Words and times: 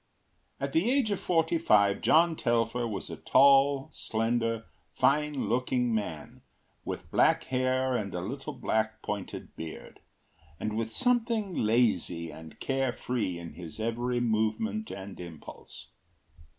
At 0.59 0.73
the 0.73 0.89
age 0.89 1.11
of 1.11 1.19
forty 1.19 1.59
five 1.59 2.01
John 2.01 2.35
Telfer 2.35 2.87
was 2.87 3.11
a 3.11 3.17
tall, 3.17 3.87
slender, 3.91 4.65
fine 4.95 5.47
looking 5.47 5.93
man, 5.93 6.41
with 6.83 7.11
black 7.11 7.43
hair 7.43 7.95
and 7.95 8.11
a 8.15 8.19
little 8.21 8.53
black 8.53 9.03
pointed 9.03 9.55
beard, 9.55 9.99
and 10.59 10.75
with 10.75 10.91
something 10.91 11.53
lazy 11.53 12.31
and 12.31 12.59
care 12.59 12.91
free 12.93 13.37
in 13.37 13.53
his 13.53 13.79
every 13.79 14.19
movement 14.19 14.89
and 14.89 15.19
impulse. 15.19 15.89